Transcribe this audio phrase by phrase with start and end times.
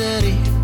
[0.00, 0.59] city.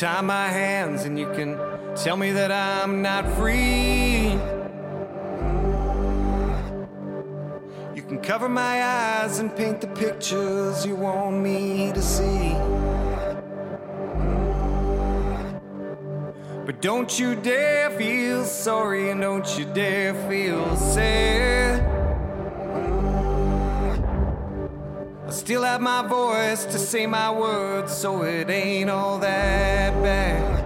[0.00, 1.58] Tie my hands and you can
[1.94, 4.30] tell me that I'm not free.
[7.94, 12.54] You can cover my eyes and paint the pictures you want me to see.
[16.64, 21.99] But don't you dare feel sorry and don't you dare feel sad.
[25.30, 30.64] I still have my voice to say my words, so it ain't all that bad.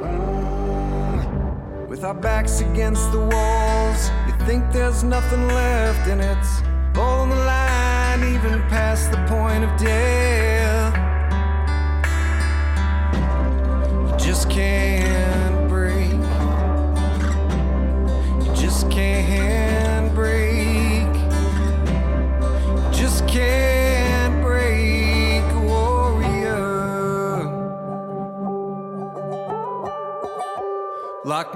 [0.00, 1.86] Mm.
[1.86, 6.62] With our backs against the walls, you think there's nothing left, and it's
[6.96, 10.05] all on the line, even past the point of death.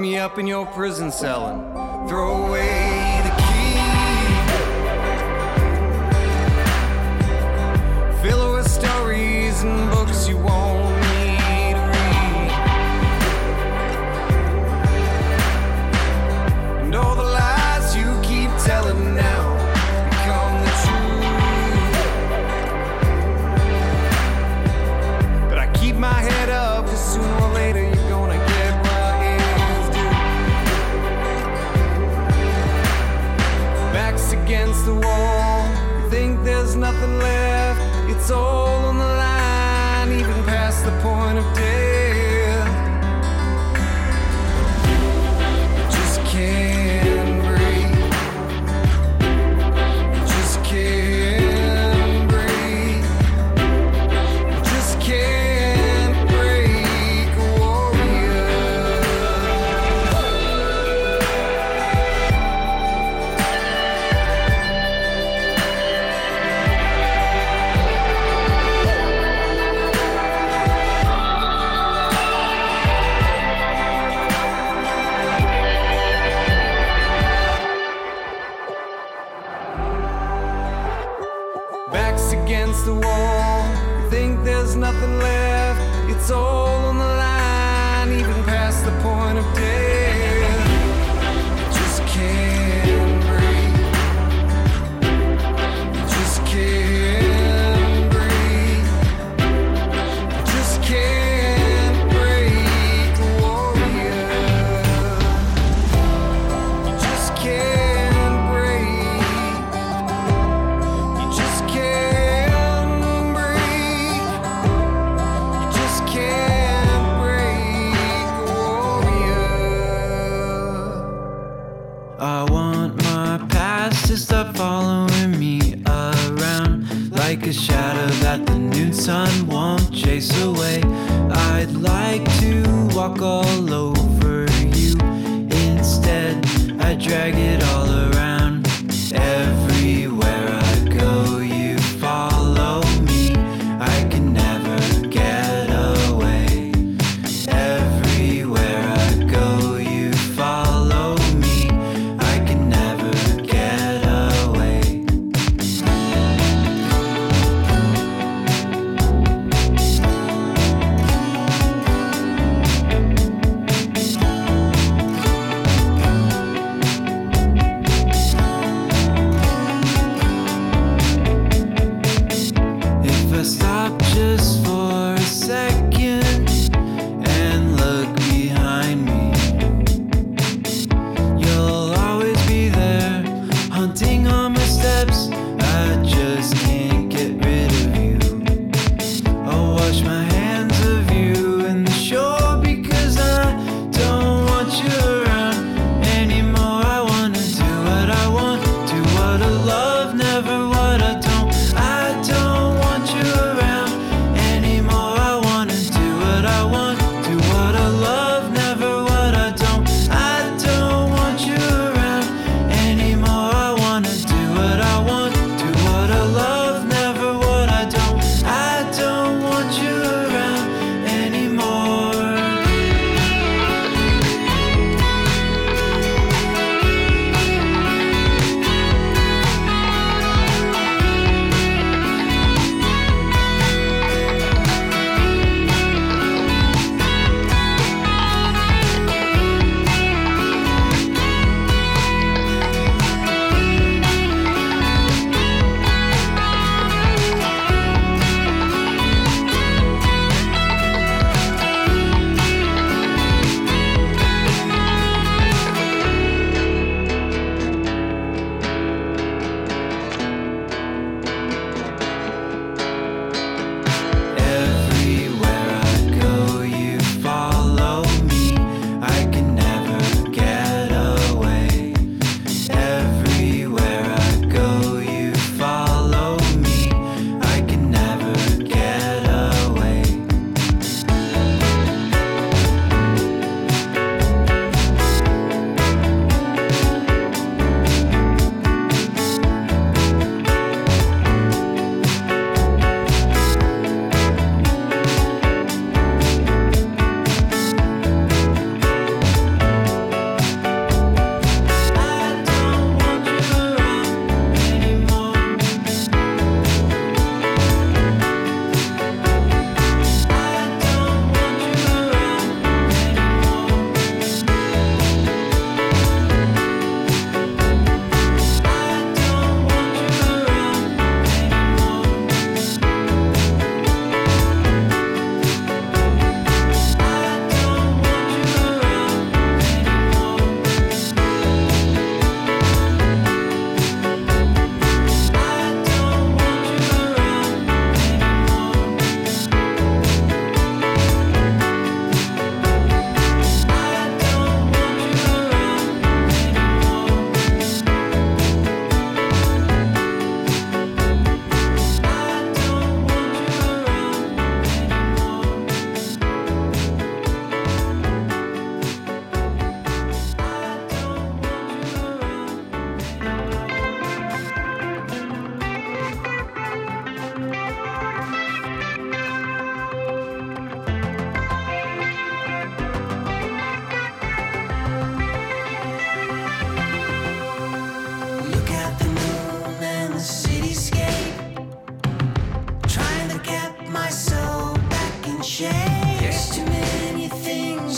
[0.00, 3.76] me up in your prison cell and throw away the key.
[8.22, 9.90] Fill it with stories and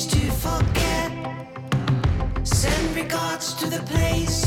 [0.07, 1.13] to forget.
[2.45, 4.42] Send regards to the place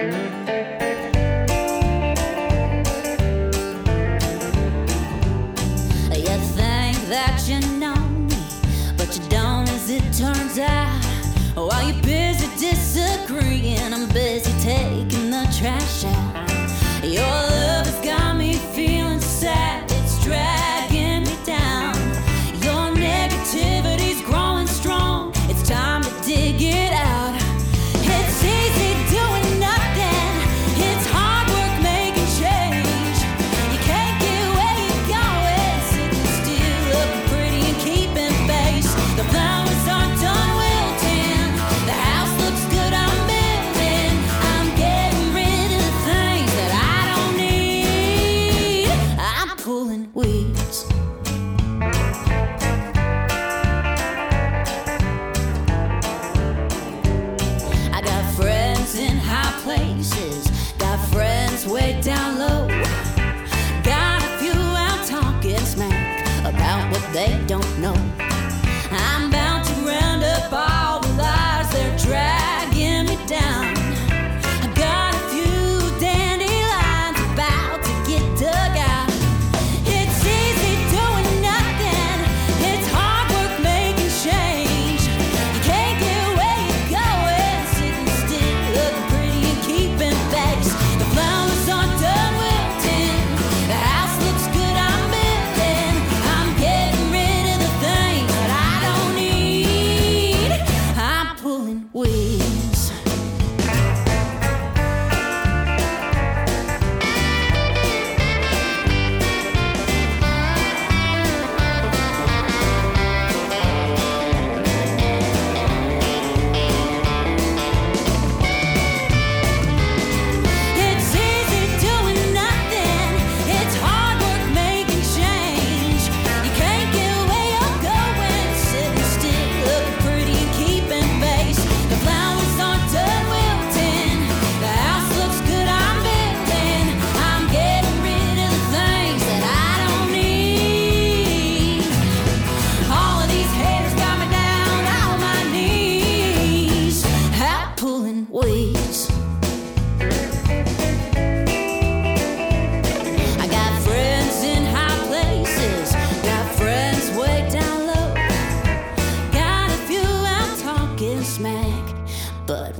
[0.00, 0.29] You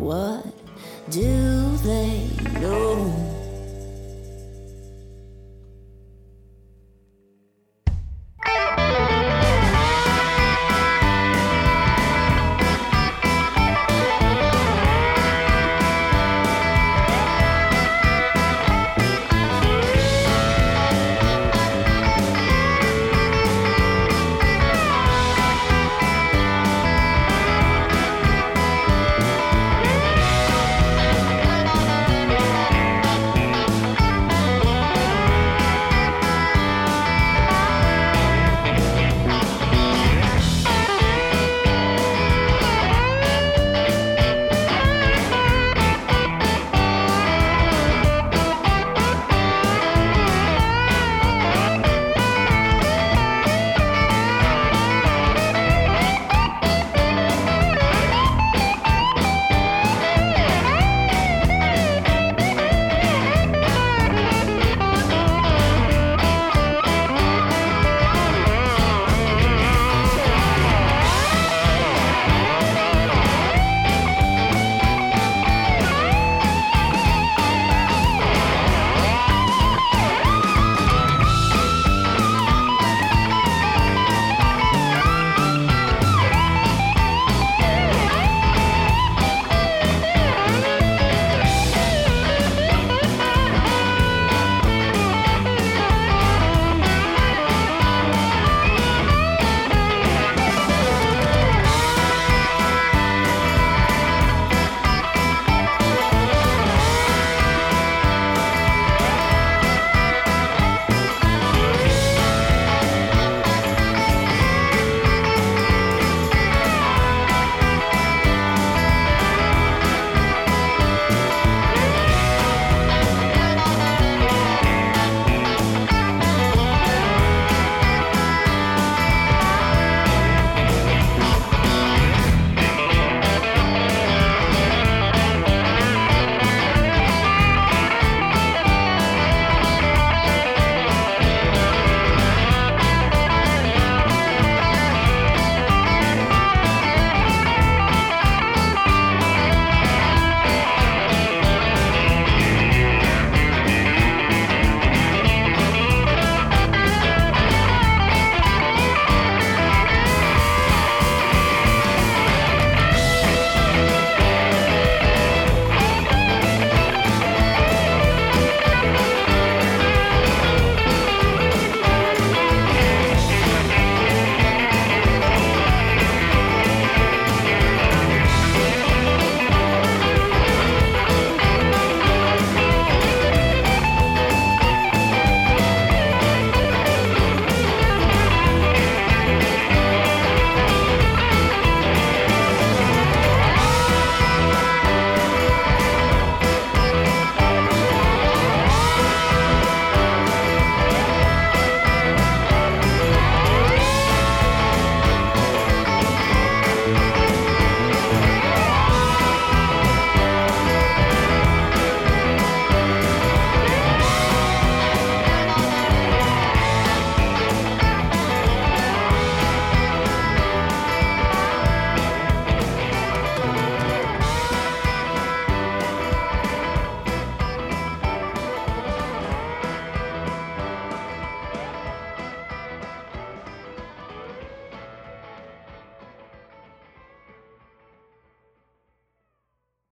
[0.00, 0.46] What
[1.10, 3.39] do they know?